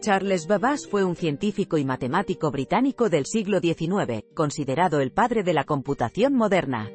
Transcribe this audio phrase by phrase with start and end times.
[0.00, 5.52] Charles Babbage fue un científico y matemático británico del siglo XIX, considerado el padre de
[5.52, 6.88] la computación moderna.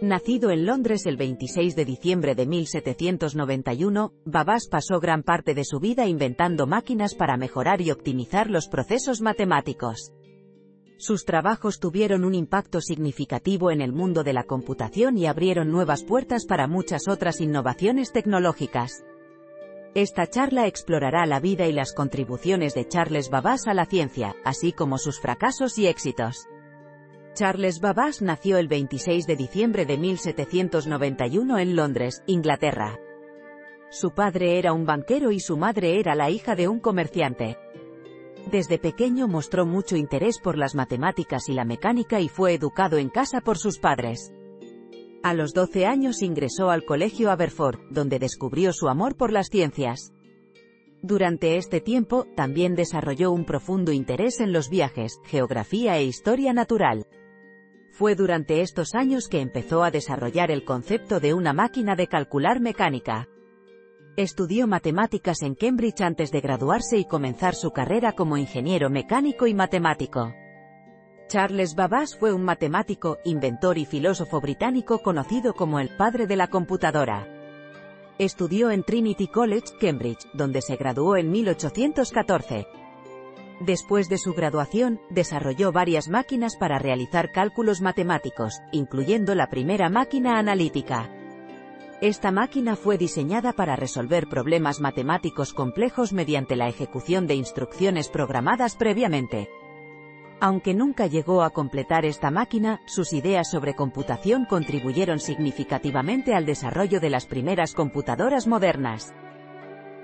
[0.00, 5.78] Nacido en Londres el 26 de diciembre de 1791, Babbage pasó gran parte de su
[5.78, 10.12] vida inventando máquinas para mejorar y optimizar los procesos matemáticos.
[10.98, 16.02] Sus trabajos tuvieron un impacto significativo en el mundo de la computación y abrieron nuevas
[16.02, 19.04] puertas para muchas otras innovaciones tecnológicas.
[19.96, 24.72] Esta charla explorará la vida y las contribuciones de Charles Babbage a la ciencia, así
[24.72, 26.50] como sus fracasos y éxitos.
[27.32, 33.00] Charles Babbage nació el 26 de diciembre de 1791 en Londres, Inglaterra.
[33.88, 37.56] Su padre era un banquero y su madre era la hija de un comerciante.
[38.52, 43.08] Desde pequeño mostró mucho interés por las matemáticas y la mecánica y fue educado en
[43.08, 44.30] casa por sus padres.
[45.26, 50.12] A los 12 años ingresó al colegio Aberford, donde descubrió su amor por las ciencias.
[51.02, 57.08] Durante este tiempo, también desarrolló un profundo interés en los viajes, geografía e historia natural.
[57.90, 62.60] Fue durante estos años que empezó a desarrollar el concepto de una máquina de calcular
[62.60, 63.28] mecánica.
[64.16, 69.54] Estudió matemáticas en Cambridge antes de graduarse y comenzar su carrera como ingeniero mecánico y
[69.54, 70.32] matemático.
[71.28, 76.46] Charles Babbage fue un matemático, inventor y filósofo británico conocido como el padre de la
[76.46, 77.26] computadora.
[78.18, 82.68] Estudió en Trinity College, Cambridge, donde se graduó en 1814.
[83.60, 90.38] Después de su graduación, desarrolló varias máquinas para realizar cálculos matemáticos, incluyendo la primera máquina
[90.38, 91.10] analítica.
[92.00, 98.76] Esta máquina fue diseñada para resolver problemas matemáticos complejos mediante la ejecución de instrucciones programadas
[98.76, 99.48] previamente.
[100.38, 107.00] Aunque nunca llegó a completar esta máquina, sus ideas sobre computación contribuyeron significativamente al desarrollo
[107.00, 109.14] de las primeras computadoras modernas.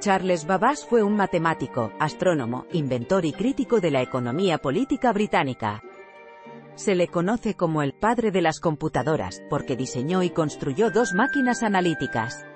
[0.00, 5.82] Charles Babbage fue un matemático, astrónomo, inventor y crítico de la economía política británica.
[6.76, 11.62] Se le conoce como el padre de las computadoras, porque diseñó y construyó dos máquinas
[11.62, 12.46] analíticas.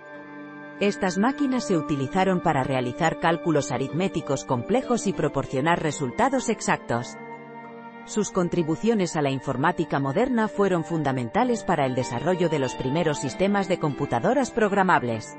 [0.81, 7.17] Estas máquinas se utilizaron para realizar cálculos aritméticos complejos y proporcionar resultados exactos.
[8.06, 13.67] Sus contribuciones a la informática moderna fueron fundamentales para el desarrollo de los primeros sistemas
[13.67, 15.37] de computadoras programables.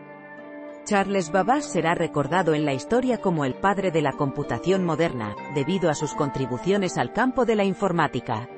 [0.84, 5.90] Charles Babbage será recordado en la historia como el padre de la computación moderna, debido
[5.90, 8.50] a sus contribuciones al campo de la informática.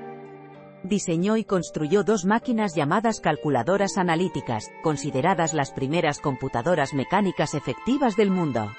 [0.83, 8.31] Diseñó y construyó dos máquinas llamadas calculadoras analíticas, consideradas las primeras computadoras mecánicas efectivas del
[8.31, 8.71] mundo.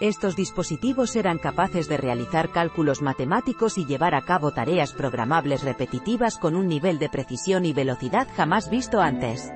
[0.00, 6.38] Estos dispositivos eran capaces de realizar cálculos matemáticos y llevar a cabo tareas programables repetitivas
[6.38, 9.52] con un nivel de precisión y velocidad jamás visto antes.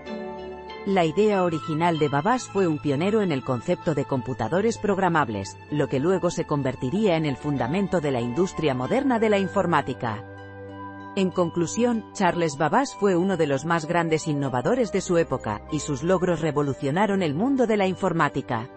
[0.87, 5.89] La idea original de Babbage fue un pionero en el concepto de computadores programables, lo
[5.89, 10.23] que luego se convertiría en el fundamento de la industria moderna de la informática.
[11.17, 15.81] En conclusión, Charles Babbage fue uno de los más grandes innovadores de su época, y
[15.81, 18.71] sus logros revolucionaron el mundo de la informática.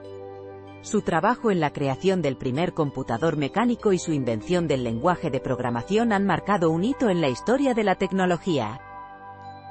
[0.81, 5.41] Su trabajo en la creación del primer computador mecánico y su invención del lenguaje de
[5.41, 8.79] programación han marcado un hito en la historia de la tecnología.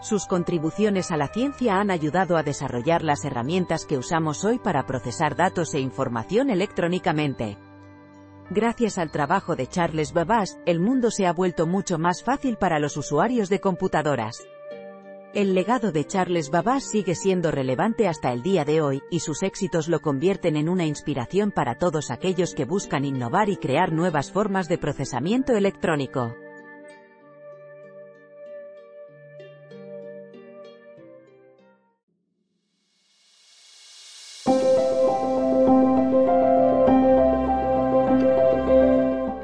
[0.03, 4.85] Sus contribuciones a la ciencia han ayudado a desarrollar las herramientas que usamos hoy para
[4.87, 7.57] procesar datos e información electrónicamente.
[8.51, 12.79] Gracias al trabajo de Charles Babbage, el mundo se ha vuelto mucho más fácil para
[12.79, 14.47] los usuarios de computadoras.
[15.39, 19.45] El legado de Charles Babbage sigue siendo relevante hasta el día de hoy, y sus
[19.45, 24.33] éxitos lo convierten en una inspiración para todos aquellos que buscan innovar y crear nuevas
[24.33, 26.35] formas de procesamiento electrónico.